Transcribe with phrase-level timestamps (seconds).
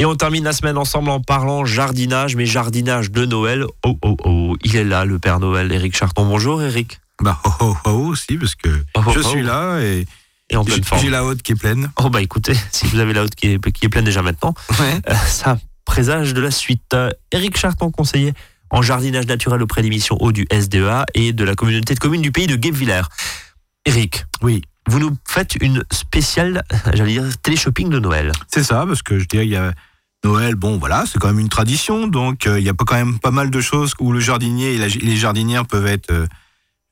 [0.00, 3.66] Et on termine la semaine ensemble en parlant jardinage, mais jardinage de Noël.
[3.84, 6.24] Oh oh oh, il est là, le Père Noël, Eric Charton.
[6.24, 7.00] Bonjour Eric.
[7.22, 9.22] Bah oh oh oh aussi, parce que Oh, oh, je oh.
[9.22, 10.06] suis là et,
[10.48, 11.02] Et en j'ai pleine forme.
[11.02, 11.90] j'ai la haute qui est pleine.
[12.02, 14.54] Oh bah écoutez, si vous avez la haute qui est, qui est pleine déjà maintenant,
[14.78, 15.02] Ouais.
[15.10, 16.94] euh, ça présage de la suite.
[16.94, 18.32] Euh, Eric Charton, conseiller
[18.70, 22.22] en jardinage naturel auprès des missions eau du SDEA et de la communauté de communes
[22.22, 23.02] du pays de Guebwiller.
[23.84, 26.62] Eric, Oui, vous nous faites une spéciale,
[26.94, 28.32] j'allais dire, télé-shopping de Noël.
[28.48, 29.74] c'est ça, parce que je dirais il y a
[30.22, 32.96] Noël, bon voilà, c'est quand même une tradition, donc euh, il y a pas quand
[32.96, 36.26] même pas mal de choses où le jardinier et les jardinières peuvent être, euh,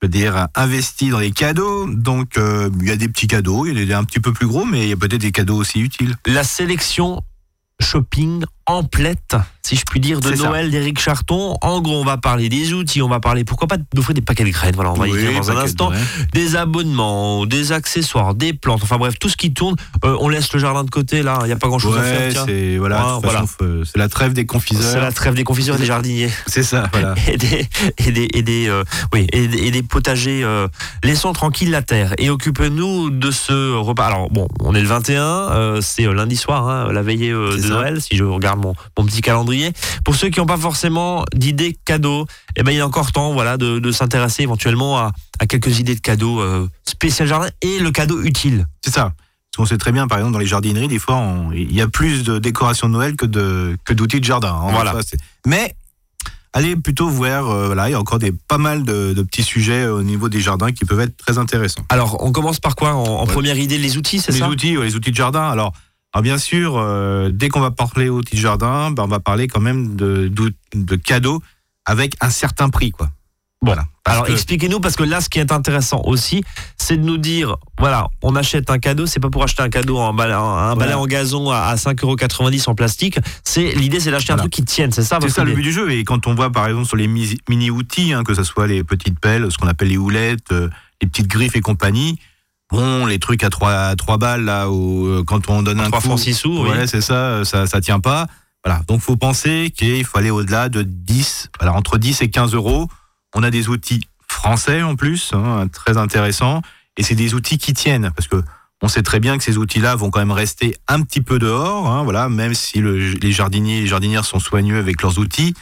[0.01, 1.87] je veux dire, investis dans les cadeaux.
[1.87, 4.33] Donc euh, il y a des petits cadeaux, il y a des un petit peu
[4.33, 6.17] plus gros, mais il y a peut-être des cadeaux aussi utiles.
[6.25, 7.23] La sélection
[7.81, 10.43] shopping emplette, si je puis dire, de C'est.
[10.43, 11.57] Noël d'Eric Charton.
[11.63, 14.45] En gros, on va parler des outils, on va parler, pourquoi pas, d'offrir des paquets
[14.45, 15.91] de graines, voilà, on va y venir dans un de instant.
[16.33, 19.77] des abonnements, des accessoires, des plantes, enfin bref, tout ce qui tourne.
[20.05, 22.45] Euh, on laisse le jardin de côté, là, il n'y a pas grand-chose à faire.
[22.47, 25.01] Ouais, c'est voilà, Ouais, toute façon, faut- c'est la trêve des C'est confiseurs.
[25.03, 27.15] la trêve des confiseurs et des jardiniers C'est ça, voilà.
[27.27, 30.43] et des et des et des euh, oui et, des- et des potagers.
[30.45, 30.69] euh,
[31.03, 34.07] laissons tranquille la terre et occupez-nous de ce repas.
[34.07, 37.53] Alors bon, on est le 21, euh, c'est euh, lundi soir, hein, la veillée euh,
[37.53, 37.69] C'est de ça.
[37.75, 38.01] Noël.
[38.01, 39.73] Si je regarde mon mon petit calendrier.
[40.05, 43.33] Pour ceux qui n'ont pas forcément d'idées cadeaux, eh ben il y a encore temps,
[43.33, 47.79] voilà, de, de s'intéresser éventuellement à, à quelques idées de cadeaux euh, spécial jardin et
[47.79, 48.67] le cadeau utile.
[48.85, 49.13] C'est ça.
[49.51, 51.89] Parce qu'on sait très bien, par exemple, dans les jardineries, des fois, il y a
[51.89, 54.53] plus de décorations de Noël que de que d'outils de jardin.
[54.53, 54.71] hein.
[54.73, 54.93] Voilà.
[55.03, 55.75] Ça, Mais
[56.53, 59.43] allez plutôt voir, euh, voilà, il y a encore des pas mal de, de petits
[59.43, 61.83] sujets au niveau des jardins qui peuvent être très intéressants.
[61.89, 62.95] Alors, on commence par quoi?
[62.95, 63.33] En, en Ouais.
[63.33, 64.49] première idée Les outils, c'est Les ça?
[64.49, 65.49] outils, ouais, les outils de jardin.
[65.49, 65.73] Alors,
[66.15, 69.47] alors bien sûr, euh, dès qu'on va parler outils de jardin, ben, on va parler
[69.49, 70.29] quand même de,
[70.75, 71.43] de cadeaux
[71.85, 73.07] avec un certain prix, quoi.
[73.61, 73.73] Bon.
[73.73, 73.87] Voilà.
[74.05, 76.45] Alors que- expliquez-nous parce que là ce qui est intéressant aussi
[76.77, 79.99] c'est de nous dire voilà on achète un cadeau c'est pas pour acheter un cadeau
[79.99, 84.33] un balai, un balai en gazon à, à 5,90€ en plastique c'est l'idée c'est d'acheter
[84.33, 85.91] un truc qui tienne c'est ça C'est ça le but du jeu.
[85.91, 88.85] Et quand on voit par exemple sur les mi- mini-outils, hein, que ce soit les
[88.85, 90.71] petites pelles, ce qu'on appelle les houlettes, euh,
[91.03, 92.19] les petites griffes et compagnie,
[92.71, 96.01] bon, les trucs à 3, trois balles, là, où, euh, quand on donne un 3
[96.01, 96.67] coup, francs 6 sous oui.
[96.67, 98.27] voilà, c'est ça, euh, ça, ça tient pas.
[98.65, 98.83] Voilà.
[98.89, 102.89] Donc, faut penser qu'il faut aller au-delà de 10, alors entre 10 et 15 euros.
[103.35, 106.63] On a des outils français en plus, hein, très intéressants.
[106.97, 108.43] Et c'est des outils qui tiennent, parce que
[108.83, 111.87] on sait très bien que ces outils-là vont quand même rester un petit peu dehors,
[111.89, 115.55] hein, voilà, même si le- les jardiniers et les jardinières sont soigneux avec leurs outils.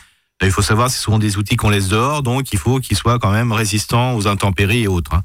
[0.42, 3.18] Il faut savoir, c'est souvent des outils qu'on laisse dehors, donc il faut qu'ils soient
[3.18, 5.14] quand même résistants aux intempéries et autres.
[5.14, 5.22] hein.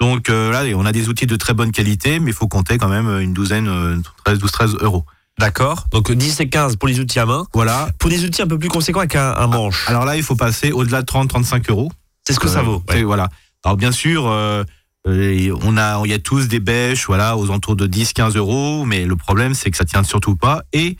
[0.00, 2.78] Donc euh, là, on a des outils de très bonne qualité, mais il faut compter
[2.78, 5.04] quand même une douzaine, euh, 13, 12, 13 euros.
[5.38, 7.88] d'accord donc 10 et 15 pour les outils à main Voilà.
[7.98, 10.36] pour des outils un peu plus conséquents avec un, un manche Alors là, il faut
[10.36, 11.90] passer au-delà de 30, 35 euros.
[12.26, 13.02] c'est ce que ça Euh, vaut ouais.
[13.02, 13.28] Voilà.
[13.64, 14.62] Alors bien sûr, euh,
[15.08, 18.36] euh, on a, il y a tous des bêches, voilà, aux alentours de 10, 15
[18.36, 20.62] euros, mais le problème, c'est que ça tient surtout pas.
[20.72, 20.96] Et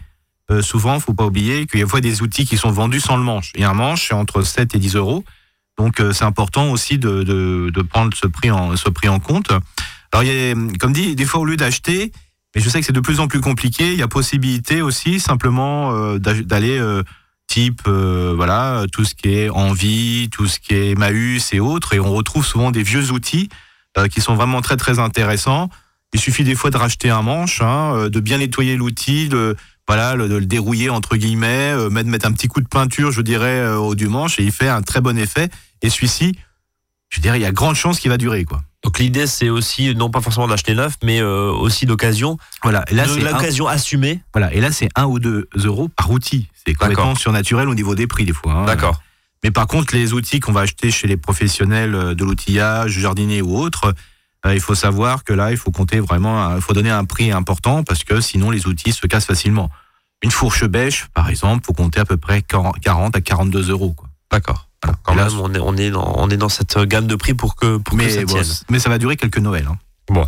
[0.50, 3.00] euh, souvent, faut pas oublier qu'il y a des fois des outils qui sont vendus
[3.00, 3.52] sans le manche.
[3.54, 5.24] Et un manche, c'est entre 7 et 10 euros.
[5.78, 9.20] Donc euh, c'est important aussi de, de, de prendre ce prix en, ce prix en
[9.20, 9.50] compte.
[10.12, 12.12] Alors il y a, comme dit, des fois au lieu d'acheter,
[12.54, 15.20] mais je sais que c'est de plus en plus compliqué, il y a possibilité aussi
[15.20, 17.02] simplement euh, d'aller euh,
[17.46, 21.94] type euh, voilà tout ce qui est envie, tout ce qui est Emmaüs et autres,
[21.94, 23.48] et on retrouve souvent des vieux outils
[23.96, 25.68] euh, qui sont vraiment très très intéressants.
[26.14, 29.56] Il suffit des fois de racheter un manche, hein, de bien nettoyer l'outil, de
[29.88, 33.10] voilà, le, de le dérouiller entre guillemets, euh, mettre, mettre un petit coup de peinture,
[33.10, 35.48] je dirais, euh, au du manche, et il fait un très bon effet.
[35.82, 36.36] Et celui-ci,
[37.08, 38.62] je dirais, il y a grande chance qu'il va durer, quoi.
[38.84, 42.84] donc l'idée c'est aussi non pas forcément d'acheter neuf mais euh, aussi d'occasion Voilà.
[42.90, 44.52] Et là, c'est un- l'occasion assumée voilà.
[44.54, 46.48] Et là, c'est 1 ou 2 euros par outil.
[46.66, 48.52] C'est complètement surnaturel au niveau des prix des fois.
[48.52, 48.64] hein.
[48.66, 49.00] d'accord
[49.42, 53.40] Mais par contre, les outils qu'on va acheter chez les professionnels euh, de l'outillage, jardinier
[53.40, 53.94] ou autres,
[54.54, 57.82] il faut savoir que là, il faut compter vraiment, il faut donner un prix important
[57.84, 59.70] parce que sinon les outils se cassent facilement.
[60.22, 63.92] Une fourche bêche, par exemple, faut compter à peu près 40 40 à 42 euros.
[63.94, 64.08] Quoi.
[64.32, 64.98] d'accord Voilà.
[65.04, 67.34] quand là, même on est on est dans on est dans cette gamme de prix
[67.34, 69.66] pour que pour que mais, ça bon, tienne mais ça va durer quelques Noëls.
[69.68, 69.78] hein.
[70.08, 70.26] Bon.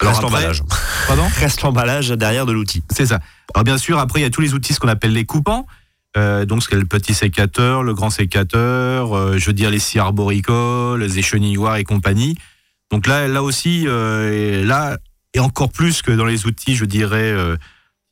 [0.00, 0.62] Alors Reste l'emballage.
[1.06, 1.26] Pardon?
[1.38, 2.82] Reste l'emballage derrière de l'outil.
[2.90, 3.20] C'est ça.
[3.54, 5.66] Alors bien sûr, après, il y a tous les outils, ce qu'on appelle les coupants.
[6.16, 9.98] Euh, donc, c'est le petit sécateur, le grand sécateur, euh, je veux dire les scies
[9.98, 12.36] arboricoles, les échenilloirs et compagnie.
[12.94, 14.98] Donc là, là aussi, euh, et là,
[15.34, 17.56] et encore plus que dans les outils, je dirais, euh,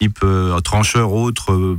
[0.00, 1.78] type euh, trancheur, autre,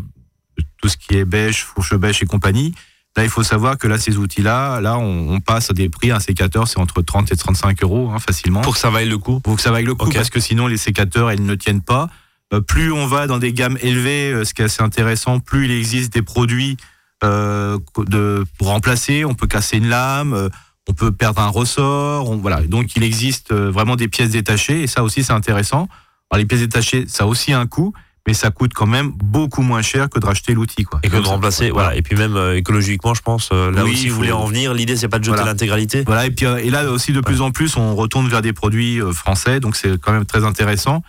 [0.82, 2.74] tout ce qui est bêche, fourche bêche et compagnie.
[3.18, 6.12] Là, il faut savoir que là, ces outils-là, là, on, on passe à des prix.
[6.12, 9.18] Un sécateur, c'est entre 30 et 35 euros, hein, facilement Pour que ça vaille le
[9.18, 9.42] coup.
[9.42, 12.08] pour que ça vaille le coup parce que sinon les sécateurs elles ne tiennent pas.
[12.54, 15.72] Euh, plus on va dans des gammes élevées, ce qui est assez intéressant, plus il
[15.72, 16.78] existe des produits
[17.26, 19.26] euh, de, pour remplacer.
[19.26, 20.50] On peut casser une lame,
[20.90, 22.30] on peut perdre un ressort.
[22.30, 25.88] on- voilà, donc il existe euh, vraiment des pièces détachées et ça aussi c'est intéressant.
[26.32, 27.94] Alors les pièces détachées, ça a aussi un coût,
[28.28, 30.84] mais ça coûte quand même beaucoup moins cher que de racheter l'outil.
[30.84, 31.00] Quoi.
[31.04, 31.96] Et que de remplacer, voilà.
[31.96, 34.74] Et puis même euh, écologiquement, je pense, euh, là Oui, aussi, vous voulez en venir.
[34.74, 36.04] L'idée, c'est pas de jeter l'intégralité.
[36.06, 38.54] Voilà, et puis euh, et là aussi de plus en plus on retourne vers des
[38.54, 41.02] produits français, donc c'est quand même très intéressant.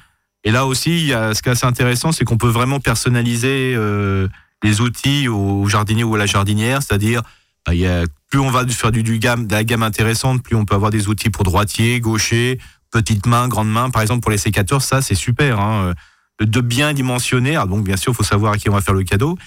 [0.47, 2.79] Et là aussi, il y a, ce qui est assez intéressant, c'est qu'on peut vraiment
[2.79, 4.29] personnaliser euh,
[4.63, 7.23] les outils au jardinier ou à la jardinière, c'est-à-dire
[7.67, 10.57] bah, il y a, plus on va faire du, gamme, de la gamme intéressante, plus
[10.57, 12.59] on peut avoir des outils pour droitier, gaucher,
[12.91, 13.91] petite main, grande main.
[13.91, 15.61] Par exemple pour les sécateurs, ça c'est super.
[15.61, 15.95] Hein,
[16.41, 17.55] euh, de bien dimensionner.
[17.55, 19.39] Alors, donc bien sûr, il faut savoir à qui on va faire le cadeau.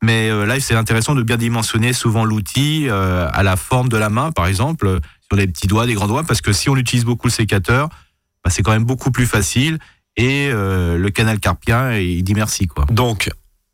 [0.00, 3.96] Mais euh, là, c'est intéressant de bien dimensionner souvent l'outil euh, à la forme de
[3.96, 6.76] la main, par exemple, sur les petits doigts, les grands doigts, parce que si on
[6.76, 7.88] utilise beaucoup le sécateur,
[8.44, 9.80] bah, c'est quand même beaucoup plus facile.
[10.16, 12.86] Et le canal carpien, il dit merci, quoi.
[12.90, 13.28] Donc,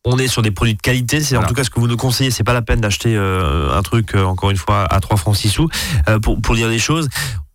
[0.04, 1.20] on est sur des produits de qualité.
[1.20, 1.49] C'est en Voilà.
[1.49, 2.31] tout cas ce que vous nous conseillez.
[2.31, 5.37] C'est pas la peine d'acheter euh, un truc, euh, encore une fois, à 3 francs
[5.37, 5.69] 6 sous,
[6.08, 7.08] euh, pour, pour dire les choses.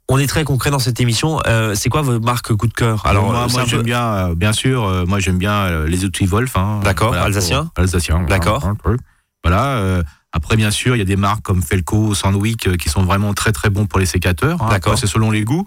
[0.10, 1.42] On est très concret dans cette émission.
[1.48, 3.06] Euh, c'est quoi votre marque coup de cœur?
[3.06, 5.38] Alors, euh, moi, c'est moi un peu- j'aime bien, euh, bien sûr, euh, moi j'aime
[5.38, 6.56] bien euh, les outils Wolf.
[6.56, 8.24] Hein, D'accord, pour- alsacien Alsacien.
[8.24, 8.62] D'accord.
[8.84, 8.98] Voilà.
[9.44, 9.64] Voilà.
[9.80, 13.04] euh, après, bien sûr, il y a des marques comme Felco, Sandwick euh, qui sont
[13.04, 14.62] vraiment très très bons pour les sécateurs.
[14.62, 14.70] hein.
[14.70, 14.98] D'accord.
[14.98, 15.66] C'est selon les goûts.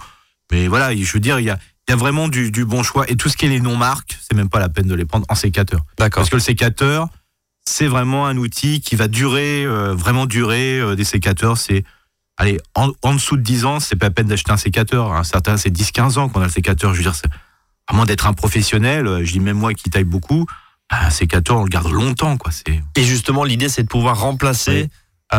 [0.52, 2.82] Mais voilà, je veux dire, il y a, il y a vraiment du, du bon
[2.82, 3.10] choix.
[3.10, 5.26] Et tout ce qui est les non-marques, c'est même pas la peine de les prendre
[5.28, 5.80] en sécateur.
[5.98, 6.20] D'accord.
[6.20, 7.08] Parce que le sécateur,
[7.64, 10.78] c'est vraiment un outil qui va durer, euh, vraiment durer.
[10.80, 11.84] euh, des sécateurs, c'est.
[12.36, 15.12] Allez, en, en dessous de 10 ans, c'est pas la peine d'acheter un sécateur.
[15.12, 16.94] Un certain, c'est 10-15 ans qu'on a le sécateur.
[16.94, 17.14] Je veux dire,
[17.86, 20.46] à moins d'être un professionnel, euh, je dis même moi qui taille beaucoup,
[20.90, 22.50] bah, un sécateur, on le garde longtemps, quoi.
[22.50, 22.80] C'est.
[22.96, 24.88] Et justement, l'idée, c'est de pouvoir remplacer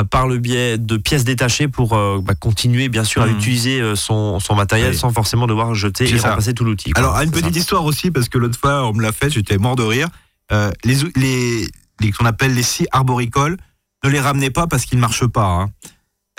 [0.09, 3.35] par le biais de pièces détachées pour euh, bah, continuer, bien sûr, à Mhm.
[3.37, 4.97] utiliser euh, son, son matériel Oui.
[4.97, 6.29] sans forcément devoir jeter et ça.
[6.29, 6.91] remplacer tout l'outil.
[6.95, 9.75] Alors, une petite histoire aussi, parce que l'autre fois, on me l'a fait, j'étais mort
[9.75, 10.07] de rire.
[10.51, 11.67] Euh, les, les,
[11.99, 13.57] les qu'on appelle les scies arboricoles,
[14.03, 15.45] ne les ramenez pas parce qu'ils ne marchent pas.
[15.45, 15.69] hein.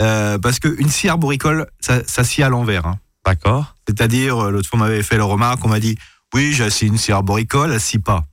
[0.01, 2.87] Euh, parce qu'une scie arboricole, ça, ça scie à l'envers.
[2.87, 2.99] hein.
[3.27, 3.75] D'accord.
[3.87, 5.97] C'est-à-dire, euh, l'autre fois, on m'avait fait la remarque, on m'a dit,
[6.35, 8.25] oui, j'ai une scie arboricole, elle scie pas.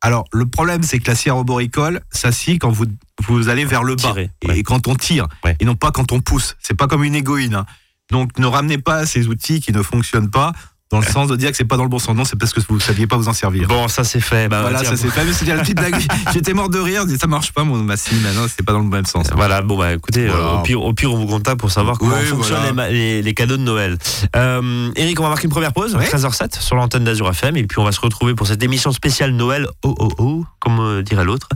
[0.00, 2.86] Alors, le problème, c'est que la scie arboricole, ça scie quand vous,
[3.26, 4.02] vous allez vers le bas.
[4.02, 5.26] Tirer, Et quand on tire.
[5.44, 5.56] Ouais.
[5.60, 6.56] Et non pas quand on pousse.
[6.60, 7.54] C'est pas comme une égoïne.
[7.54, 7.66] hein.
[8.10, 10.52] Donc, ne ramenez pas ces outils qui ne fonctionnent pas
[10.90, 12.16] dans le sens de dire que c'est pas dans le bon sens.
[12.16, 13.68] Non, c'est parce que vous ne saviez pas vous en servir.
[13.68, 14.48] Bon, ça c'est fait.
[14.48, 15.96] Bah, voilà, tiens, ça c'est pas, mais c'était la petite blague.
[16.32, 18.64] J'étais mort de rire, je dis, ça marche pas, mon ma scie, mais non, c'est
[18.64, 19.26] pas dans le même sens.
[19.34, 20.42] Voilà, bon bah écoutez, Voilà.
[20.44, 22.66] euh, au, pire, au pire on vous contacte pour savoir comment Oui, fonctionnent voilà.
[22.68, 23.98] les, ma- les, les cadeaux de Noël.
[24.36, 26.06] Euh, Eric, on va marquer une première pause, Ouais.
[26.06, 29.32] 13h07 sur l'antenne d'Azur FM, et puis on va se retrouver pour cette émission spéciale
[29.32, 31.48] Noël, oh oh oh, comme euh, dirait l'autre,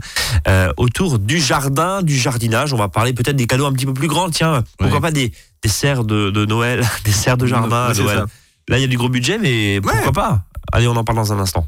[0.47, 2.71] euh, autour du jardin, du jardinage.
[2.73, 5.01] On va parler peut-être des cadeaux un petit peu plus grands, tiens, pourquoi Ouais.
[5.01, 5.31] pas des,
[5.63, 8.25] des serres de, de Noël, des serres de jardin à Noël.
[8.69, 10.39] Là, il y a du gros budget, mais pourquoi pas
[10.71, 11.67] Allez, on en parle dans un instant.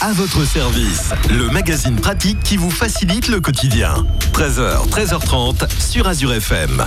[0.00, 4.06] À votre service, le magazine pratique qui vous facilite le quotidien.
[4.32, 6.86] 13h, 13h30 sur Azure FM.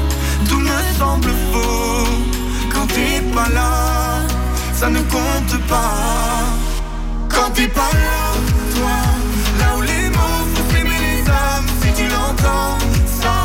[1.01, 2.07] semble faux.
[2.73, 3.71] Quand t'es pas là,
[4.79, 5.97] ça ne compte pas.
[7.33, 8.19] Quand t'es pas là,
[8.75, 8.97] toi,
[9.59, 12.77] là où les mots font s'aimer les âmes, si tu l'entends,
[13.21, 13.37] ça,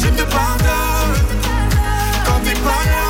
[0.00, 1.16] je te pardonne.
[2.26, 3.09] Quand t'es pas là,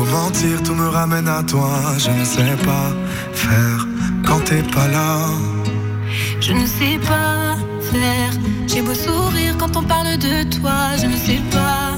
[0.00, 1.70] Beau mentir, tout me ramène à toi.
[1.98, 2.88] Je ne sais pas
[3.32, 3.86] faire
[4.26, 5.08] quand t'es pas là.
[6.40, 7.56] Je ne sais pas
[7.90, 8.32] faire.
[8.66, 10.96] J'ai beau sourire quand on parle de toi.
[11.00, 11.96] Je ne sais pas.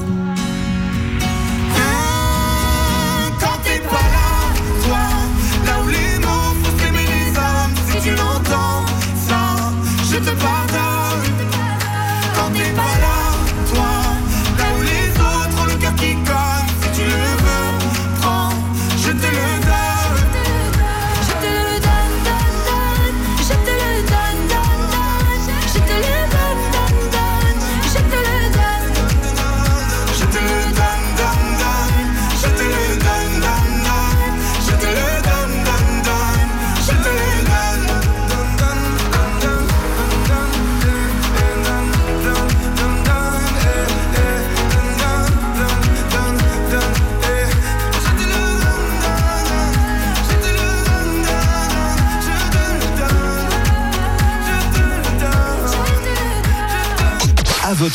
[3.40, 4.30] Quand t'es pas là,
[4.84, 5.04] toi,
[5.66, 8.84] là où les mots font les âmes, si tu l'entends,
[9.26, 9.42] ça,
[10.10, 10.61] je te pardonne.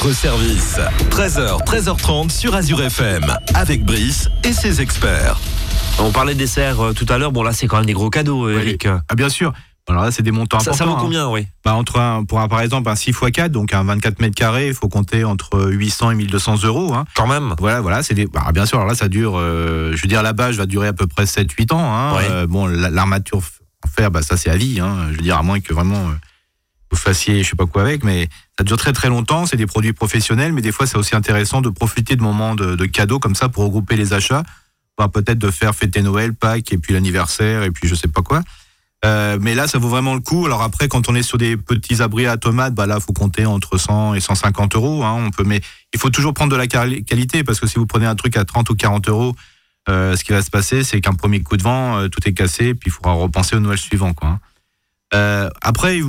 [0.07, 0.77] Votre service.
[1.09, 3.25] 13h, 13h30 sur Azure FM.
[3.55, 5.37] Avec Brice et ses experts.
[5.99, 7.33] On parlait de dessert euh, tout à l'heure.
[7.33, 8.87] Bon, là, c'est quand même des gros cadeaux, euh, Eric.
[9.09, 9.51] Ah bien sûr.
[9.89, 10.77] Alors là, c'est des montants Ça, importants.
[10.77, 11.01] ça vaut hein.
[11.01, 13.83] combien, oui Bah, entre un, pour un, par exemple un 6 x 4, donc un
[13.83, 16.93] 24 mètres carrés, il faut compter entre 800 et 1200 euros.
[16.93, 17.03] Hein.
[17.13, 17.53] Quand même.
[17.59, 18.27] Voilà, voilà, c'est des.
[18.27, 19.33] bah, bien sûr, alors là, ça dure.
[19.37, 21.79] euh, je veux dire, la bâche va durer à peu près 7-8 ans.
[21.93, 22.17] Hein.
[22.31, 23.39] Euh, bon, la- l'armature
[23.83, 24.77] en fer, bah, ça c'est à vie.
[24.77, 26.11] Je veux dire, à moins que vraiment
[26.91, 29.45] vous fassiez, je sais pas quoi avec, mais ça dure très très longtemps.
[29.45, 32.75] C'est des produits professionnels, mais des fois, c'est aussi intéressant de profiter de moments de,
[32.75, 34.43] de cadeaux comme ça pour regrouper les achats.
[34.97, 38.21] Enfin, peut-être de faire fêter Noël, Pâques, et puis l'anniversaire, et puis je sais pas
[38.21, 38.41] quoi.
[39.05, 40.47] Euh, mais là, ça vaut vraiment le coup.
[40.47, 43.45] Alors après, quand on est sur des petits abris à tomates, bah là, faut compter
[43.45, 45.03] entre 100 et 150 euros.
[45.03, 45.61] Hein, on peut, mais
[45.93, 48.35] il faut toujours prendre de la quali- qualité parce que si vous prenez un truc
[48.37, 49.35] à 30 ou 40 euros,
[49.87, 52.33] euh, ce qui va se passer, c'est qu'un premier coup de vent, euh, tout est
[52.33, 54.13] cassé, puis il faudra repenser au Noël suivant.
[54.15, 54.39] Quoi, hein.
[55.13, 56.01] Euh, après,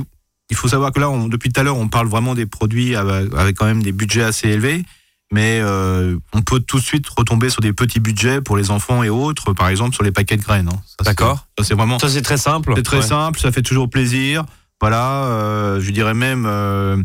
[0.49, 2.95] il- faut savoir que là, on- depuis tout à l'heure, on parle vraiment des produits
[2.95, 4.83] avec, quand même des budgets assez élevés.
[5.31, 9.03] Mais euh, on peut tout de suite retomber sur des petits budgets pour les enfants
[9.03, 10.69] et autres, par exemple sur les paquets de graines.
[10.73, 10.81] hein.
[11.03, 11.45] D'accord.
[11.57, 12.73] Ça, c'est vraiment Ça, c'est très simple.
[12.75, 13.03] c'est très Ouais.
[13.03, 14.43] simple, ça fait toujours plaisir.
[14.81, 16.97] Voilà, euh, je dirais même euh,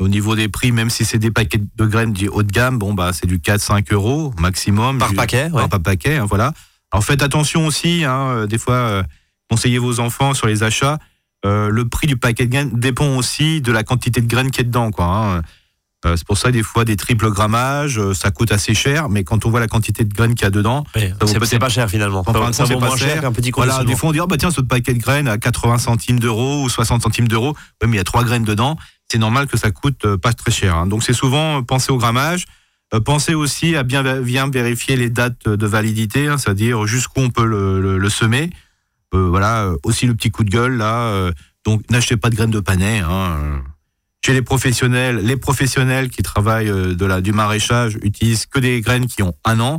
[0.00, 2.78] au niveau des prix, même si c'est des paquets de graines du haut de gamme,
[2.78, 4.98] bon bah c'est du 4-5 euros maximum.
[4.98, 5.50] Par Du- paquet, ouais.
[5.52, 6.52] par, par paquet, hein, voilà.
[6.90, 9.02] Alors faites attention aussi, hein, euh, des fois euh,
[9.50, 10.98] conseillez vos enfants sur les achats.
[11.46, 14.60] Euh, le prix du paquet de graines dépend aussi de la quantité de graines qui
[14.60, 15.06] est dedans, quoi.
[15.06, 15.42] hein.
[16.06, 19.24] Euh, c'est pour ça des fois des triples grammages, euh, ça coûte assez cher, mais
[19.24, 21.12] quand on voit la quantité de graines qu'il y a dedans, Ouais,
[21.48, 22.20] C'est pas cher finalement.
[22.20, 23.20] en fin de compte, ça c'est vaut pas moins cher cher.
[23.22, 25.38] qu'un petit Voilà, des fois on dit, oh, bah tiens, ce paquet de graines à
[25.38, 27.56] 80 centimes d'euros ou 60 centimes d'euros.
[27.82, 28.76] Oui, mais il y a trois graines dedans.
[29.10, 30.76] C'est normal que ça coûte pas très cher.
[30.76, 30.86] hein.
[30.86, 32.44] Donc c'est souvent penser au grammage.
[33.04, 37.30] Pensez aussi à bien, vé- bien vérifier les dates de validité, hein, c'est-à-dire jusqu'où on
[37.30, 38.50] peut le, le- le semer.
[39.14, 41.08] Euh, voilà, euh, aussi le petit coup de gueule là.
[41.08, 41.32] euh,
[41.64, 43.00] donc n'achetez pas de graines de panais.
[43.00, 43.62] Hein.
[44.24, 49.06] Chez les professionnels, les professionnels qui travaillent de la, du maraîchage utilisent que des graines
[49.06, 49.78] qui ont un an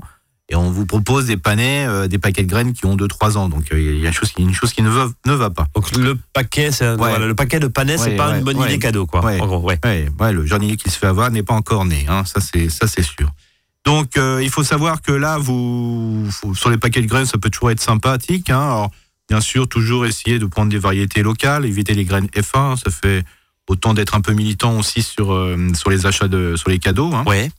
[0.51, 3.49] et on vous propose des panais, euh, des paquets de graines qui ont 2-3 ans.
[3.49, 5.67] Donc il y a une chose qui, une chose qui ne, va, ne va pas.
[5.75, 8.57] Donc le paquet, c'est voilà, le paquet de panais, c'est Ouais, pas ouais, une bonne
[8.57, 8.67] ouais.
[8.67, 9.23] idée cadeau, quoi.
[9.23, 9.39] Ouais.
[9.39, 9.77] En gros, ouais.
[9.83, 12.69] Ouais, ouais, le jardinier qui se fait avoir n'est pas encore né, hein, ça c'est
[12.69, 13.29] ça c'est sûr.
[13.85, 17.37] Donc euh, il faut savoir que là, vous faut- sur les paquets de graines, ça
[17.37, 18.49] peut toujours être sympathique.
[18.49, 18.59] Hein.
[18.61, 18.91] Alors
[19.29, 22.77] bien sûr, toujours essayer de prendre des variétés locales, éviter les graines F1.
[22.77, 23.23] Ça fait
[23.67, 27.11] autant d'être un peu militant aussi sur euh, sur les achats de sur les cadeaux.
[27.13, 27.23] Hein.
[27.27, 27.51] Ouais.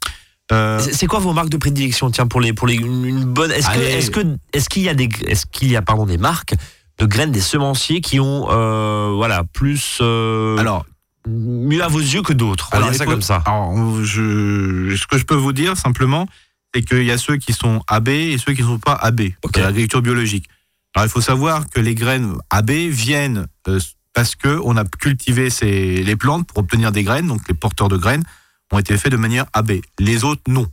[0.53, 3.53] Euh, C'est quoi vos marques de prédilection, tiens, pour les pour les une, bonne.
[3.53, 3.87] Est-ce que Allez.
[3.87, 4.21] est-ce que
[4.53, 6.55] est-ce qu'il y a des est-ce qu'il y a pardon des marques
[6.99, 10.85] de graines des semenciers qui ont euh, voilà plus alors
[11.29, 12.71] mieux à vos yeux que d'autres?
[12.89, 13.43] Il ça comme ça.
[13.47, 16.27] Alors, je, ce que je peux vous dire simplement,
[16.75, 19.21] c'est qu'il y a ceux qui sont AB et ceux qui ne sont pas AB,
[19.45, 19.55] Ok.
[19.55, 20.47] de l'agriculture biologique.
[20.95, 23.79] Alors, il faut savoir que les graines AB viennent euh,
[24.13, 27.89] parce que on a cultivé ces, les plantes pour obtenir des graines, donc les porteurs
[27.89, 28.25] de graines
[28.73, 29.73] ont été faits de manière AB.
[29.99, 30.67] Les autres, non.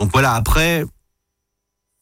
[0.00, 0.84] Donc voilà, après,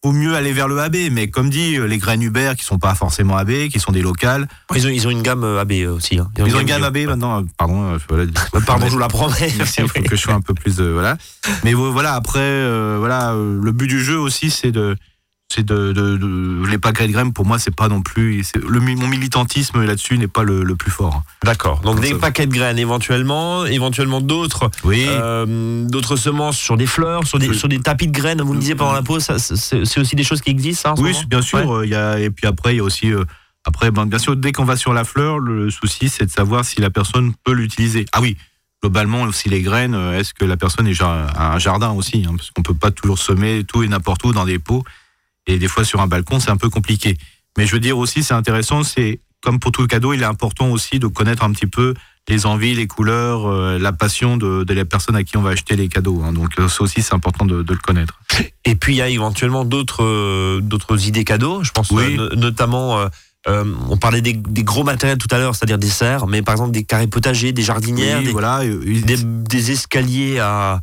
[0.03, 0.97] vaut mieux aller vers le AB.
[1.13, 4.03] Mais comme dit, euh, les graines Uber qui sont pas forcément AB, qui sont des
[4.03, 6.19] locales, Ils ont, ils ont une gamme euh, AB aussi.
[6.19, 6.31] hein.
[6.39, 6.83] ils ont une gamme.
[6.85, 7.45] AB maintenant.
[7.59, 8.31] Pardon, voilà.
[8.67, 9.53] Pardon, je vous la prendrai.
[9.59, 11.17] Merci, il faut que je sois un peu plus de voilà.
[11.65, 14.97] Mais vo- voilà, après, euh, voilà, le but du jeu aussi, c'est de,
[15.55, 17.33] c'est de, de, de- les paquets de graines.
[17.33, 20.91] Pour moi, c'est pas non plus, le mon militantisme là-dessus n'est pas le, le plus
[20.91, 21.23] fort.
[21.45, 21.81] D'accord.
[21.81, 22.19] Donc Comme des ça.
[22.19, 25.07] paquets de graines éventuellement, éventuellement d'autres, Oui.
[25.09, 28.41] euh, d'autres semences sur des fleurs, sur des, sur des tapis de graines.
[28.43, 30.95] Vous me disiez pendant la pause, c'est aussi des choses qui existent.
[30.97, 31.59] Ça, en oui, bien sûr.
[31.59, 33.25] euh, Il y a et puis après, il y a aussi euh,
[33.65, 36.65] après, ben, bien sûr, dès qu'on va sur la fleur, le souci, c'est de savoir
[36.65, 38.07] si la personne peut l'utiliser.
[38.13, 38.37] Ah oui.
[38.83, 42.51] Globalement, aussi les graines, est-ce que la personne est a un jardin aussi hein, Parce
[42.51, 44.83] qu'on peut pas toujours semer tout et n'importe où dans des pots.
[45.47, 47.17] Et des fois, sur un balcon, c'est un peu compliqué.
[47.59, 50.71] Mais je veux dire aussi, c'est intéressant, c'est comme pour tout cadeau, il est important
[50.71, 51.95] aussi de connaître un petit peu
[52.29, 55.51] les envies, les couleurs, euh, la passion de, de la personne à qui on va
[55.51, 56.23] acheter les cadeaux.
[56.25, 56.33] hein.
[56.33, 58.21] Donc euh, ça aussi, c'est important de, de le connaître.
[58.65, 61.65] Et puis il y a éventuellement d'autres euh, d'autres idées cadeaux.
[61.65, 62.17] Je pense Oui.
[62.17, 63.01] euh, notamment,
[63.49, 66.71] on parlait des, des gros matériels tout à l'heure, c'est-à-dire des serres, mais par exemple
[66.71, 68.61] des carrés potagers, des jardinières, Oui, des, voilà.
[68.65, 70.81] il- des, des escaliers à,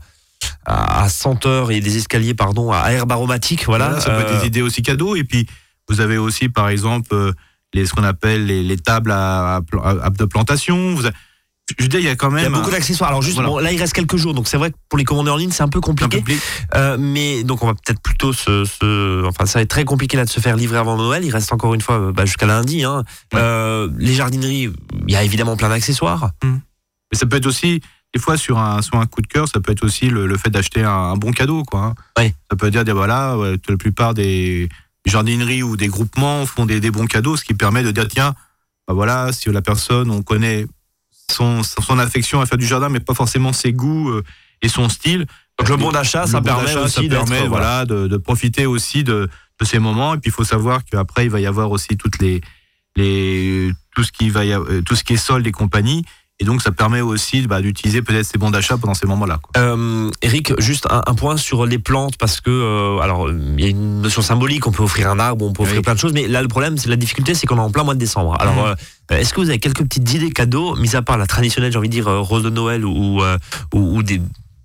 [0.65, 3.65] à, senteur et des escaliers pardon à herbe aromatique.
[3.65, 5.15] Voilà, Voilà, ça peut être Euh, des idées aussi cadeaux.
[5.15, 5.48] Et puis,
[5.89, 7.31] vous avez aussi, par exemple, euh,
[7.74, 10.96] les, ce qu'on appelle les, les tables à, à pla- à- de plantation.
[10.96, 11.15] Vous avez-
[11.77, 12.53] je veux dire, il y a quand il y a même.
[12.53, 13.10] beaucoup d'accessoires.
[13.12, 13.50] Alors juste, Voilà.
[13.50, 15.51] bon, là il reste quelques jours, donc c'est vrai que pour les commander en ligne
[15.51, 16.24] c'est un peu compliqué.
[16.74, 20.17] Euh, mais donc on va peut-être plutôt se, se- enfin ça va être très compliqué
[20.17, 21.24] là de se faire livrer avant Noël.
[21.24, 22.84] Il reste encore une fois euh, bah, jusqu'à lundi.
[22.84, 23.03] Hein.
[23.34, 23.39] Ouais.
[23.39, 24.72] Euh, les jardineries,
[25.08, 26.31] il y a évidemment plein d'accessoires.
[26.43, 27.81] Mais ça peut être aussi,
[28.13, 30.38] des fois, sur un, sur un coup de cœur, ça peut être aussi le, le
[30.38, 31.63] fait d'acheter un, un bon cadeau.
[31.63, 31.96] Quoi, hein.
[32.18, 32.34] Ouais.
[32.50, 33.36] Ça peut dire, dire, voilà,
[33.68, 34.68] la plupart des
[35.06, 38.34] jardineries ou des groupements font des, des bons cadeaux, ce qui permet de dire, tiens,
[38.88, 40.66] bah voilà, si la personne, on connaît
[41.32, 44.24] son, son affection à faire du jardin, mais pas forcément ses goûts euh,
[44.63, 45.28] et son style.
[45.60, 47.48] Donc le bon d'achat, ça bon permet d'achat, aussi ça permet, voilà.
[47.48, 50.16] voilà, de, de profiter aussi de, de ces moments.
[50.16, 52.42] Et puis il faut savoir qu'après il va y avoir aussi toutes les,
[52.96, 56.04] les tout ce qui va y avoir- euh, tout ce qui est solde et compagnie.
[56.41, 59.39] Et donc ça permet aussi bah, d'utiliser peut-être ces bons d'achat pendant ces moments-là.
[59.58, 63.65] Euh, Eric, juste un, un point sur les plantes parce que euh, alors il y
[63.65, 64.65] a une notion symbolique.
[64.65, 65.84] On peut offrir un arbre, on peut offrir Oui.
[65.84, 67.84] plein de choses, mais là le problème, c'est la difficulté, c'est qu'on est en plein
[67.84, 68.38] mois de décembre.
[68.39, 68.75] Alors Mhm.
[69.12, 71.78] euh, est-ce que vous avez quelques petites idées cadeaux, mis à part la traditionnelle, j'ai
[71.78, 74.21] envie de dire euh, rose de Noël ou ou, ou des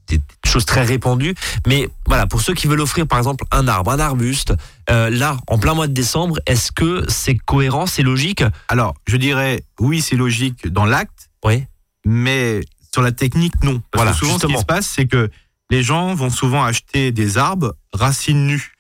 [0.06, 1.34] des choses très répandues,
[1.66, 4.52] mais voilà, pour ceux qui veulent offrir par exemple un arbre, un arbuste,
[4.90, 8.44] euh, là, en plein mois de décembre, est-ce que c'est cohérent, c'est logique?
[8.68, 11.64] Alors je dirais oui c'est logique dans l'acte, Oui.
[12.04, 12.61] mais
[12.92, 13.83] sur la technique non.
[13.90, 15.30] Parce Voilà, que souvent ce qui se passe c'est que
[15.70, 18.72] les gens vont souvent acheter des arbres racines nues.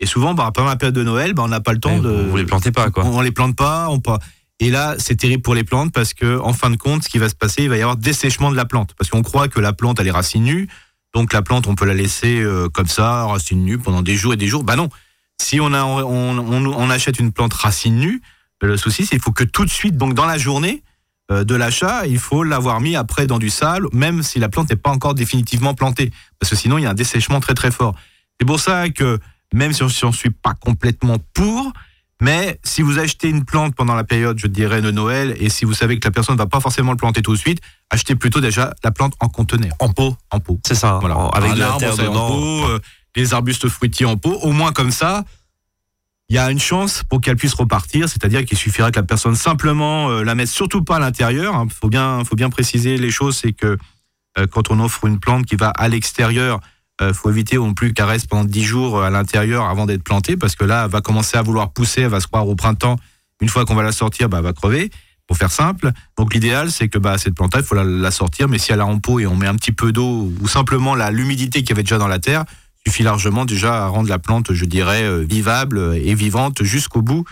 [0.00, 2.08] Et souvent bah, pendant la période de Noël, bah, on n'a pas le temps de.
[2.08, 3.04] Vous les plantez pas, quoi.
[3.04, 4.18] On, on les plante pas, on pas.
[4.58, 7.18] Et là, c'est terrible pour les plantes parce que, en fin de compte, ce qui
[7.18, 8.94] va se passer, il va y avoir dessèchement de la plante.
[8.96, 10.68] Parce qu'on croit que la plante, elle est racine nue.
[11.14, 14.32] Donc la plante, on peut la laisser euh, comme ça, racine nue, pendant des jours
[14.32, 14.64] et des jours.
[14.64, 14.88] Bah non.
[15.42, 18.22] Si on, a, on, on, on achète une plante racine nue,
[18.62, 20.82] le souci, c'est qu'il faut que tout de suite, donc dans la journée
[21.30, 24.76] de l'achat, il faut l'avoir mis après dans du sable, même si la plante n'est
[24.76, 26.10] pas encore définitivement plantée.
[26.38, 27.94] Parce que sinon, il y a un dessèchement très très fort.
[28.40, 29.18] C'est pour ça que,
[29.52, 31.72] même si on ne suis pas complètement pour,
[32.22, 35.64] mais si vous achetez une plante pendant la période, je dirais, de Noël, et si
[35.64, 38.14] vous savez que la personne ne va pas forcément le planter tout de suite, achetez
[38.14, 40.60] plutôt déjà la plante en conteneur, En pot, en pot.
[40.66, 41.16] c'est ça, Voilà.
[41.16, 42.78] en- avec de la terre en pot, euh,
[43.14, 44.38] des arbustes fruitiers en pot.
[44.42, 45.24] Au moins comme ça,
[46.30, 49.34] il y a une chance pour qu'elle puisse repartir, c'est-à-dire qu'il suffira que la personne
[49.34, 51.60] simplement euh, la mette surtout pas à l'intérieur.
[51.64, 53.76] Il faut bien, faut bien préciser les choses, c'est que
[54.38, 56.60] euh, quand on offre une plante qui va à l'extérieur,
[57.02, 60.04] il faut éviter non plus qu'elle reste pendant 10 jours euh, à l'intérieur avant d'être
[60.04, 62.54] plantée, parce que là, elle va commencer à vouloir pousser, elle va se croire au
[62.54, 62.96] printemps.
[63.40, 64.90] Une fois qu'on va la sortir, bah, elle va crever.
[65.26, 68.58] Pour faire simple, donc l'idéal c'est que bah, cette plante il faut la, sortir, mais
[68.58, 71.60] si elle est en pot et on met un petit peu d'eau ou simplement l'humidité
[71.60, 72.44] qu'il y avait déjà dans la terre,
[72.86, 77.24] suffit largement déjà à rendre la plante, je dirais, euh, vivable et vivante jusqu'au bout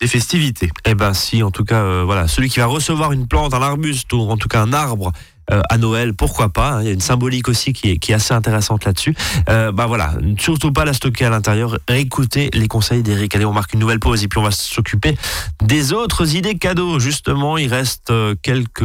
[0.00, 0.70] des festivités.
[0.84, 3.62] Eh ben si, en tout cas, euh, voilà, celui qui va recevoir une plante, un
[3.62, 6.90] arbuste ou en tout cas un arbre euh, à Noël, pourquoi pas hein, Il y
[6.90, 9.14] a une symbolique aussi qui est, qui est assez intéressante là-dessus.
[9.48, 11.78] Euh, bah voilà, surtout pas la stocker à l'intérieur.
[11.88, 13.34] Écoutez les conseils d'Eric.
[13.34, 15.16] Allez, on marque une nouvelle pause et puis on va s'occuper
[15.62, 16.98] des autres idées cadeaux.
[16.98, 18.82] Justement, il reste euh, quelques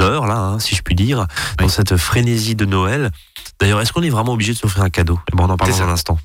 [0.00, 1.26] heures là, hein, si je puis dire,
[1.58, 3.10] dans cette frénésie de Noël.
[3.60, 5.18] D'ailleurs, est-ce qu'on est vraiment obligé de s'offrir un cadeau?
[5.32, 6.18] Eh ben, On en parle C'est dans un instant.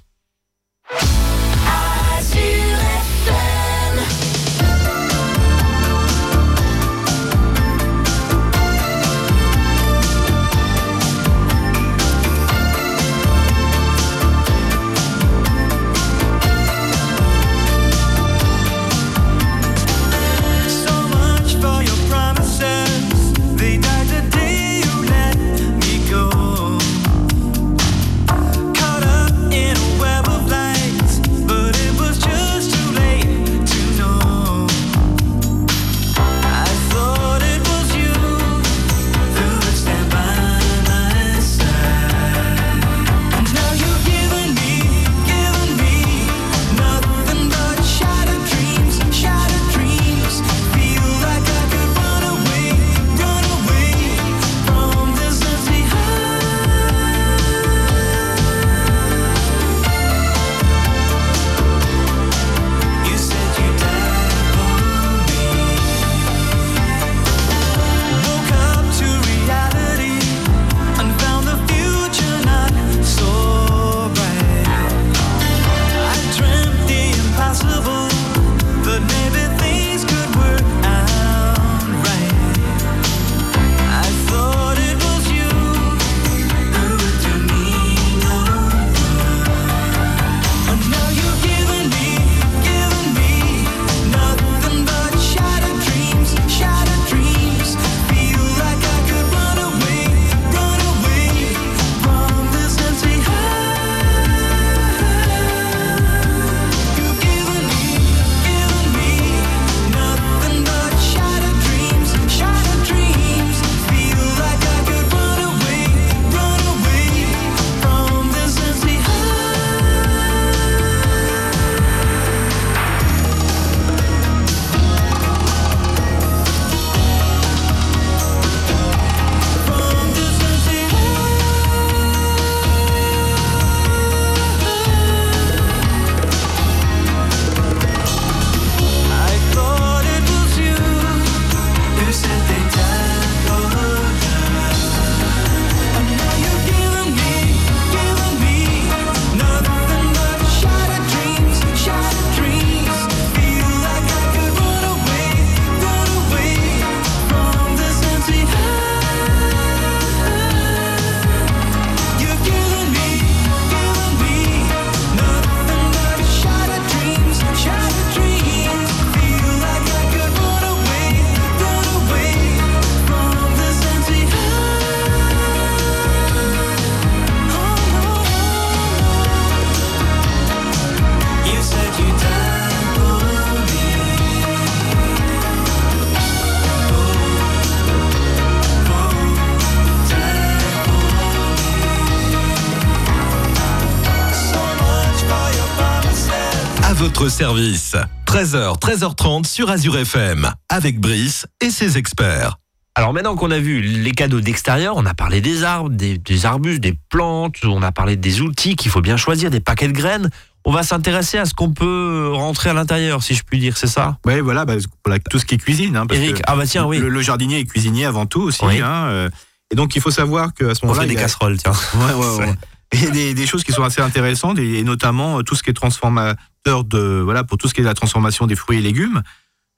[197.41, 197.95] Service.
[198.27, 202.59] 13h, 13h30 sur Azure FM, avec Brice et ses experts.
[202.93, 206.45] Alors maintenant qu'on a vu les cadeaux d'extérieur, on a parlé des arbres, des, des
[206.45, 209.93] arbustes, des plantes, on a parlé des outils qu'il faut bien choisir, des paquets de
[209.93, 210.29] graines.
[210.65, 213.87] On va s'intéresser à ce qu'on peut rentrer à l'intérieur, si je puis dire, c'est
[213.87, 214.17] ça?
[214.23, 215.97] Voilà, bah, voilà, tout ce qui est cuisine.
[215.97, 216.99] Hein, parce Eric, que ah bah tiens, oui.
[216.99, 218.63] le, le jardinier est cuisinier avant tout aussi.
[218.63, 218.81] Oui.
[218.81, 219.29] hein, euh,
[219.71, 221.07] et donc, il faut savoir qu'à ce On moment-là.
[221.07, 221.73] fait des a- casseroles, tiens.
[221.95, 222.53] Ouais, ouais, ouais.
[222.93, 225.69] Et des, des choses qui sont assez intéressantes, et, et notamment euh, tout ce qui
[225.69, 227.21] est transformateur de.
[227.23, 229.21] Voilà, pour tout ce qui est la transformation des fruits et légumes.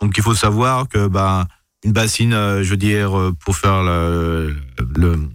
[0.01, 1.47] Donc, il faut savoir que, bah,
[1.85, 4.55] une bassine, euh, je veux dire, euh, pour faire le,
[4.97, 5.29] le-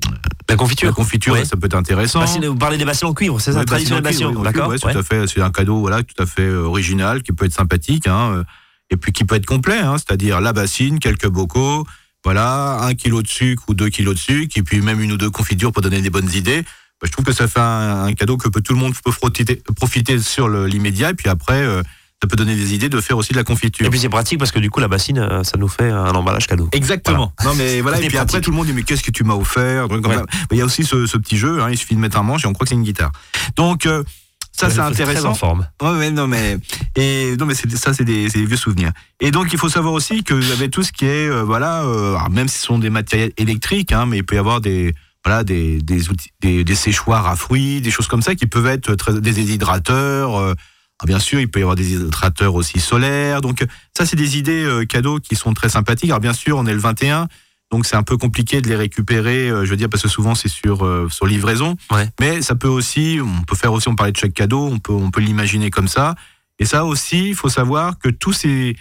[0.48, 0.88] La confiture.
[0.88, 1.44] la confiture, Ouais.
[1.44, 2.20] ça peut être intéressant.
[2.20, 4.88] Bassine- vous parlez des bassines en cuivre, c'est ça Traditionnel cuivre, oui, d'accord ouais, tout
[4.88, 5.26] à fait.
[5.26, 8.44] C'est un cadeau, voilà, tout à fait original, qui peut être sympathique, hein,
[8.90, 11.86] et puis qui peut être complet, hein, c'est-à-dire la bassine, quelques bocaux,
[12.24, 15.16] voilà, un kilo de sucre ou deux kilos de sucre, et puis même une ou
[15.18, 16.64] deux confitures pour donner des bonnes idées.
[17.00, 19.12] Bah, je trouve que ça fait un, un cadeau que peut, tout le monde peut
[19.12, 21.82] profiter, profiter sur l'immédiat, et puis après, euh,
[22.20, 23.86] ça peut donner des idées de faire aussi de la confiture.
[23.86, 26.10] Et puis c'est pratique parce que du coup la bassine, euh, ça nous fait un
[26.10, 26.68] emballage cadeau.
[26.72, 27.32] Exactement.
[27.44, 28.00] Non mais voilà.
[28.02, 30.00] Et puis après tout le monde dit mais qu'est-ce que tu m'as offert Ouais.
[30.00, 31.62] Mais Il y a aussi ce, ce petit jeu.
[31.62, 33.12] Hein, il suffit de mettre un manche et on croit que c'est une guitare.
[33.54, 34.02] Donc euh,
[34.50, 35.30] ça c'est Très intéressant.
[35.30, 35.68] en forme.
[35.80, 36.58] Ouais, ouais, non mais
[36.96, 38.90] et non mais c'est ça c'est des, vieux souvenirs.
[39.20, 41.84] Et donc il faut savoir aussi que vous avez tout ce qui est euh, voilà
[41.84, 44.60] euh, alors, même si ce sont des matériels électriques hein, mais il peut y avoir
[44.60, 44.92] des
[45.24, 48.66] voilà des des outils des, des séchoirs à fruits des choses comme ça qui peuvent
[48.66, 50.36] être très, des déshydrateurs.
[50.36, 50.54] euh,
[51.00, 53.40] ah, bien sûr, il peut y avoir des hydrateurs aussi solaires.
[53.40, 53.64] Donc
[53.96, 56.10] ça c'est des idées euh, cadeaux qui sont très sympathiques.
[56.10, 57.28] Alors bien sûr, on est le 21
[57.70, 60.34] donc c'est un peu compliqué de les récupérer, euh, je veux dire, parce que souvent
[60.34, 61.76] c'est sur, euh, sur livraison.
[61.90, 62.08] Ouais.
[62.20, 64.92] Mais ça peut aussi, on peut faire aussi, on parlait de chèque cadeau, on peut,
[64.92, 66.14] on peut l'imaginer comme ça.
[66.58, 68.76] Et ça aussi, il faut savoir que tous ces.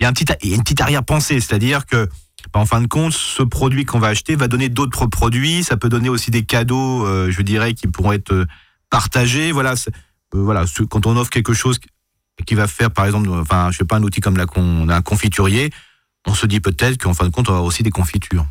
[0.00, 2.08] Il y a un petit, il y a une petite arrière-pensée, c'est-à-dire que,
[2.52, 5.76] bah, en fin de compte, ce produit qu'on va acheter va donner d'autres produits, ça
[5.76, 8.46] peut donner aussi des cadeaux, euh, je dirais, qui pourront être euh,
[8.90, 9.50] partagés.
[9.52, 9.90] Voilà, euh,
[10.32, 11.78] voilà, quand on offre quelque chose
[12.46, 15.02] qui va faire, par exemple, enfin, je sais pas, un outil comme la con, un
[15.02, 15.70] confiturier,
[16.26, 18.46] on se dit peut-être qu'en fin de compte, on va avoir aussi des confitures.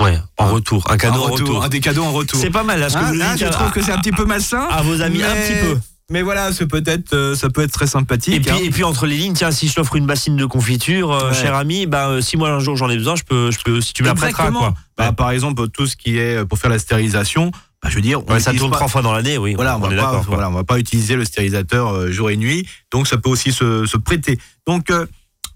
[0.00, 1.64] Ouais, en retour, un cadeau en retour.
[1.64, 2.38] un des cadeaux en retour.
[2.38, 3.92] C'est pas mal là, ce que Ah, vous là, dites je à- trouve que c'est
[3.92, 4.60] un petit peu malsain.
[4.70, 5.80] à vos amis un petit peu.
[6.10, 8.34] Mais voilà, c'est peut-être, euh, ça peut être très sympathique.
[8.34, 8.58] Et puis, hein.
[8.62, 11.34] et puis entre les lignes, tiens, si je t'offre une bassine de confiture, euh, Ouais.
[11.34, 13.80] cher ami, bah, euh, si moi un jour j'en ai besoin, je peux, je peux
[13.80, 14.72] si tu me la prêteras, quoi.
[14.96, 15.12] Bah, Ouais.
[15.12, 17.50] Par exemple, tout ce qui est pour faire la stérilisation,
[17.82, 19.54] bah, je veux dire, on Ouais, ça tourne pas- trois fois dans l'année, oui.
[19.56, 22.68] Voilà, on, on va pas, voilà, on va pas utiliser le stérilisateur jour et nuit,
[22.92, 24.38] donc ça peut aussi se, se prêter.
[24.64, 24.92] Donc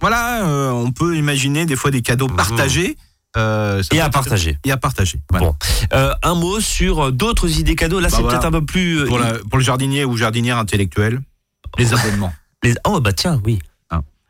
[0.00, 0.42] voilà,
[0.74, 2.34] on peut imaginer des fois des cadeaux Mhm.
[2.36, 2.96] partagés.
[3.36, 4.58] Euh, Et à partager.
[4.64, 5.20] Et à partager.
[5.30, 5.46] Voilà.
[5.46, 5.56] Bon.
[5.92, 8.00] Euh, un mot sur euh, d'autres idées cadeaux.
[8.00, 8.38] Là, Bah, c'est voilà.
[8.38, 9.04] peut-être un peu plus.
[9.06, 11.20] Pour, la- pour le jardinier ou jardinière intellectuelle,
[11.78, 12.32] les abonnements.
[12.64, 13.58] les- Oh, bah tiens, oui.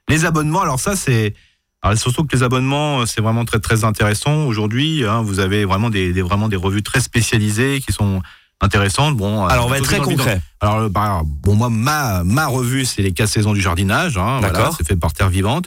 [0.09, 1.35] Les abonnements, alors ça c'est,
[1.83, 5.05] alors surtout que les abonnements, c'est vraiment très très intéressant aujourd'hui.
[5.07, 8.21] hein, vous avez vraiment des, des- vraiment des revues très spécialisées qui sont
[8.61, 9.17] intéressantes.
[9.17, 10.43] Bon, Alors, on va être très concret.
[10.61, 14.19] Alors, bah, bon, moi, ma, ma revue, c'est les 4 saisons du jardinage.
[14.19, 14.75] Hein, voilà, D'accord.
[14.77, 15.67] c'est fait par Terre Vivante.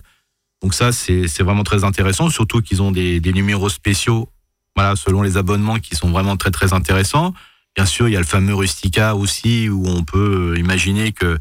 [0.64, 4.30] Donc ça, c'est vraiment très intéressant, surtout qu'ils ont des, des numéros spéciaux,
[4.76, 7.34] voilà, selon les abonnements, qui sont vraiment très très intéressants.
[7.76, 11.38] Bien sûr, il y a le fameux Rustica aussi, où on peut euh, imaginer que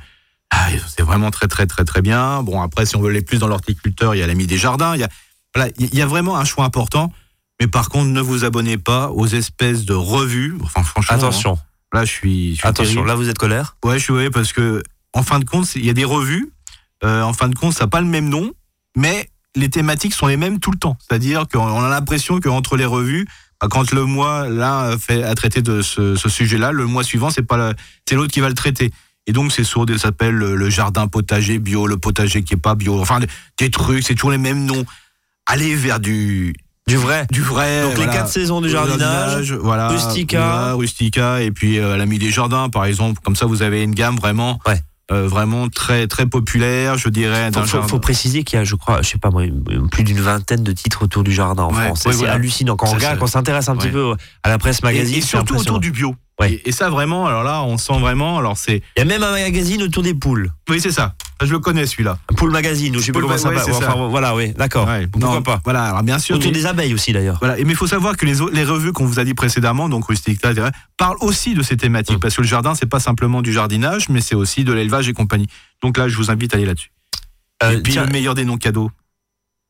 [0.51, 2.43] ah, c'est vraiment très très très très bien.
[2.43, 4.95] Bon, après, si on veut aller plus dans l'horticulteur, il y a l'ami des jardins.
[4.95, 5.09] Il y a,
[5.55, 7.13] voilà, il y a vraiment un choix important.
[7.61, 10.57] Mais par contre, ne vous abonnez pas aux espèces de revues.
[10.63, 11.59] Enfin, franchement, Attention, hein,
[11.99, 12.93] là, je suis, je suis attention.
[12.95, 13.09] terrible.
[13.09, 13.77] Là, vous êtes colère.
[13.85, 14.83] Ouais, je suis ouais, parce que
[15.13, 16.51] en fin de compte, il y a des revues.
[17.05, 18.53] euh, en fin de compte, ça n'a pas le même nom,
[18.97, 20.97] mais les thématiques sont les mêmes tout le temps.
[21.07, 23.27] C'est-à-dire qu'on on a l'impression qu'entre les revues,
[23.61, 27.31] bah, quand le mois là fait a traité de ce, ce sujet-là, le mois suivant,
[27.31, 27.75] c'est pas la-
[28.09, 28.91] c'est l'autre qui va le traiter.
[29.27, 32.57] Et donc c'est sur des ça s'appelle le, jardin potager bio, le potager qui est
[32.57, 33.01] pas bio.
[33.01, 33.21] Enfin
[33.59, 34.85] des, trucs, c'est toujours les mêmes noms.
[35.47, 36.55] Allez vers du
[36.89, 37.27] Du vrai.
[37.31, 37.83] du vrai.
[37.83, 39.53] Donc les quatre saisons du jardinage.
[39.53, 40.39] voilà, Rustica.
[40.45, 43.21] voilà, Rustica, et puis euh, l'ami des jardins, par exemple.
[43.23, 44.81] Comme ça, vous avez une gamme vraiment, Ouais.
[45.13, 47.51] Euh, vraiment très très populaire, je dirais.
[47.53, 49.43] Faut, d'un faut- préciser qu'il y a, je crois, je sais pas moi,
[49.91, 52.05] plus d'une vingtaine de titres autour du jardin en Ouais, France.
[52.07, 52.35] ouais, c'est voilà.
[52.35, 52.77] hallucinant.
[52.77, 55.57] Quand on regarde, quand on s'intéresse un petit peu à la presse magazine, et surtout
[55.57, 56.15] autour du bio.
[56.43, 56.53] Ouais.
[56.53, 58.39] Et, et ça vraiment, alors là, on sent vraiment.
[58.39, 60.53] Alors c'est, Il y a même un magazine autour des poules.
[60.69, 61.15] oui, c'est ça.
[61.43, 62.19] Je le connais celui-là.
[62.31, 63.75] Un poule magazine, ou je sais pas comment ça ouais, s'appelle.
[63.75, 64.87] Enfin, voilà, oui, d'accord.
[64.87, 65.09] Ouais.
[65.09, 65.85] Pourquoi Non, pas Voilà.
[65.87, 66.37] Alors bien sûr.
[66.37, 67.39] Autour mais- des abeilles aussi d'ailleurs.
[67.41, 67.59] Voilà.
[67.59, 70.07] Et mais il faut savoir que les, les revues qu'on vous a dit précédemment, donc
[70.07, 72.19] Rustica, etc., parlent aussi de ces thématiques.
[72.19, 72.21] Mm.
[72.21, 75.13] Parce que le jardin, c'est pas simplement du jardinage, mais c'est aussi de l'élevage et
[75.13, 75.49] compagnie.
[75.83, 76.93] Donc là, je vous invite à aller là-dessus.
[77.65, 78.91] Euh, et puis tiens, le meilleur des non cadeaux.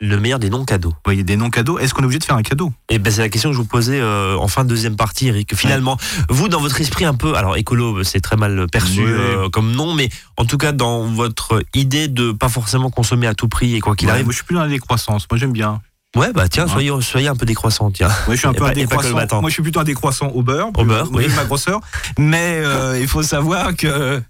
[0.05, 0.91] Le meilleur des non cadeaux.
[0.91, 1.79] Vous voyez, des non cadeaux.
[1.79, 2.73] Est-ce qu'on est obligé de faire un cadeau?
[2.91, 5.29] Et ben c'est la question que je vous posais euh, en fin de deuxième partie,
[5.29, 5.55] Eric.
[5.55, 5.97] Finalement,
[6.29, 9.95] vous dans votre esprit un peu, alors écolo, c'est très mal perçu euh, comme nom,
[9.95, 13.81] mais en tout cas dans votre idée de pas forcément consommer à tout prix et
[13.81, 14.25] quoi qu'il Ouais, arrive.
[14.25, 15.27] Moi, je suis plus dans la décroissance.
[15.31, 15.81] Moi, j'aime bien.
[16.17, 18.09] Ouais, bah tiens, soyez, soyez un peu décroissant, tiens.
[18.27, 19.41] Moi, je suis un peu pas- décroissant.
[19.41, 20.69] Moi, je suis plutôt un décroissant au beurre.
[20.77, 21.27] Au beurre, oui.
[21.37, 21.81] ma grosseur.
[22.19, 24.21] Mais euh, il faut savoir que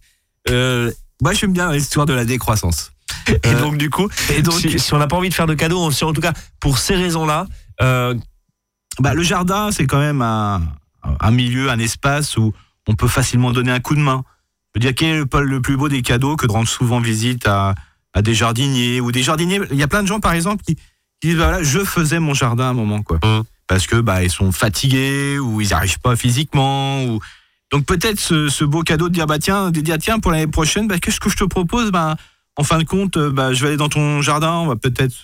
[1.23, 2.92] Moi, j'aime bien l'histoire de la décroissance.
[3.29, 5.47] Et Euh, donc du coup, Et donc, si, si on n'a pas envie de faire
[5.47, 7.47] de cadeaux, si en tout cas pour ces raisons-là,
[7.81, 8.15] euh,
[8.99, 10.61] bah, le jardin, c'est quand même un,
[11.21, 12.53] un milieu, un espace où
[12.89, 14.25] on peut facilement donner un coup de main.
[14.75, 17.47] Je veux dire, quel est le, plus beau des cadeaux que de rendre souvent visite
[17.47, 17.75] à,
[18.15, 19.61] à des jardiniers ou des jardiniers?
[19.71, 22.19] Il y a plein de gens, par exemple, qui, qui disent bah, voilà, je faisais
[22.19, 23.19] mon jardin à un moment, quoi.
[23.25, 23.43] Mhm.
[23.69, 27.05] Parce que bah, ils sont fatigués ou ils n'arrivent pas physiquement.
[27.05, 27.21] Ou...
[27.71, 30.47] Donc peut-être ce, ce beau cadeau de dire bah tiens, de dire tiens pour l'année
[30.47, 31.91] prochaine, bah, qu'est-ce que je te propose?
[31.91, 32.17] Bah,
[32.57, 35.15] en fin de compte, euh, bah, je vais aller dans ton jardin, on va peut-être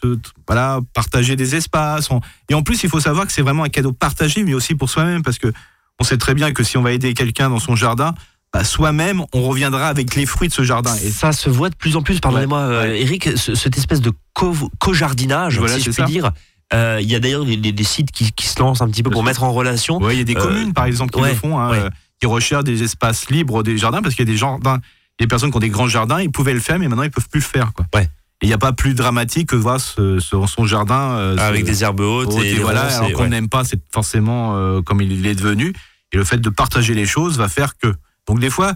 [0.47, 2.11] voilà, partager des espaces.
[2.11, 4.75] on- Et en plus, il faut savoir que c'est vraiment un cadeau partagé, mais aussi
[4.75, 5.53] pour soi-même, parce que
[6.01, 8.15] on sait très bien que si on va aider quelqu'un dans son jardin,
[8.53, 10.95] bah, soi-même, on reviendra avec les fruits de ce jardin.
[11.05, 12.19] Et ça se voit de plus en plus.
[12.21, 16.05] Pardonnez-moi, euh, Eric, ce- cette espèce de co- co-jardinage, Voilà, si je puis ça.
[16.05, 16.31] dire.
[16.73, 19.03] Euh, Il y a d'ailleurs des, des- des sites qui, qui se lancent un petit
[19.03, 19.99] peu pour mettre en relation.
[19.99, 21.89] Ouais, il y a des Euh, communes, par exemple, qui ouais, le font, hein, ouais.
[22.21, 24.79] qui recherchent des espaces libres des jardins, parce qu'il y a des jardins,
[25.19, 27.29] des personnes qui ont des grands jardins, ils pouvaient le faire, mais maintenant ils peuvent
[27.29, 27.73] plus le faire.
[27.73, 27.87] Quoi.
[27.95, 28.05] Ouais.
[28.41, 31.63] Et il n'y a pas plus dramatique que voir ce- ce- son jardin euh, Avec
[31.63, 33.29] se- des herbes hautes haute et, voilà, ronces alors qu'on ouais.
[33.29, 35.73] n'aime pas, c'est forcément euh, comme il est devenu.
[36.13, 37.93] Et le fait de partager les choses va faire que.
[38.29, 38.75] Donc des fois,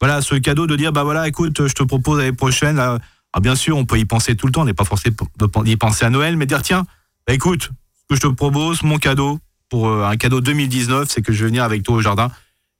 [0.00, 2.76] voilà, ce cadeau de dire bah voilà, écoute, je te propose l'année prochaine.
[2.76, 2.98] là,
[3.34, 5.10] ah, bien sûr, on peut y penser tout le temps, on n'est pas forcé
[5.64, 6.84] d'y penser à Noël, mais dire tiens,
[7.26, 11.22] bah, écoute, ce que je te propose, mon cadeau pour euh, un cadeau 2019, c'est
[11.22, 12.30] que je vais venir avec toi au jardin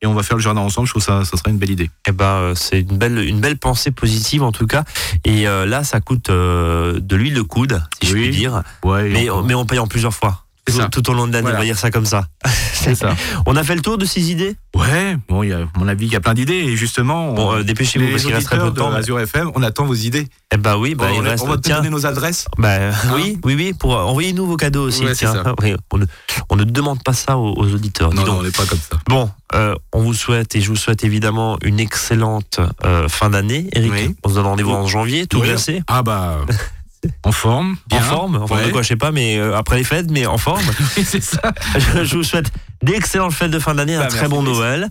[0.03, 0.87] et on va faire le jardin ensemble.
[0.87, 1.91] Je trouve ça, ça sera une belle idée.
[2.09, 4.85] Eh ben, euh, c'est une belle, une belle pensée positive en tout cas.
[5.25, 8.63] Et euh, là, ça coûte euh, de l'huile de coude, si je puis dire.
[8.85, 9.09] Ouais.
[9.09, 10.45] Mais, mais on paye en plusieurs fois.
[10.93, 11.57] Tout, au long de l'année, Voilà.
[11.59, 12.25] on va dire ça comme ça.
[12.73, 13.15] c'est ça.
[13.47, 14.55] On a fait le tour de ces idées?
[14.77, 15.17] Ouais.
[15.29, 17.33] Bon, il y a, à mon avis, il y a plein d'idées et justement.
[17.33, 18.91] Bon, on- euh, dépêchez-vous parce qu'il reste très peu de temps.
[18.91, 20.29] de Azure FM, on attend vos idées.
[20.55, 21.45] Eh ben oui, bah, on, il va- reste.
[21.45, 22.47] on va te donner nos adresses.
[22.59, 22.79] bah,
[23.15, 25.03] oui, oui, oui, pour envoyer nous vos cadeaux aussi.
[25.05, 25.43] Ouais, c'est tiens.
[25.43, 25.55] ça.
[25.61, 26.07] Oui, on, ne,
[26.49, 28.11] on ne demande pas ça aux, aux auditeurs.
[28.11, 28.35] dis Non, donc.
[28.35, 28.97] non, on n'est pas comme ça.
[29.09, 33.69] Bon, euh, on vous souhaite et je vous souhaite évidemment une excellente euh, fin d'année,
[33.73, 33.93] Eric.
[33.93, 34.17] Oui.
[34.25, 35.49] On se donne rendez-vous en janvier, tout Oui.
[35.49, 36.39] glacé, Ah bah,
[37.25, 37.77] en forme.
[37.91, 38.01] en bien.
[38.01, 40.39] forme, en forme de quoi, je sais pas, mais euh, après les fêtes, mais en
[40.39, 40.65] forme.
[41.05, 41.41] C'est ça.
[41.75, 42.51] je, je vous souhaite
[42.83, 44.43] d'excellentes fêtes de fin d'année, un Bah, très bon.
[44.43, 44.89] Noël.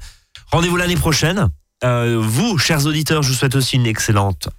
[0.52, 1.50] Rendez-vous l'année prochaine.
[1.84, 4.50] Euh, vous, chers auditeurs, je vous souhaite aussi une excellente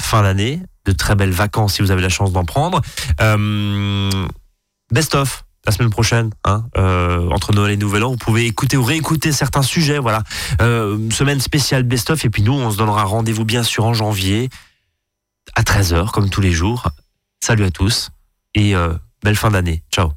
[0.00, 2.80] fin d'année, de très belles vacances si vous avez la chance d'en prendre.
[3.20, 4.10] Euh,
[4.90, 8.76] best of la semaine prochaine, hein, euh, entre Noël et Nouvel An, vous pouvez écouter
[8.76, 10.24] ou réécouter certains sujets, voilà.
[10.60, 13.94] Euh, semaine spéciale best of et puis nous, on se donnera rendez-vous bien sûr en
[13.94, 14.48] janvier
[15.54, 16.88] à 13h comme tous les jours.
[17.40, 18.10] Salut à tous
[18.54, 19.82] et euh, belle fin d'année.
[19.90, 20.12] Ciao.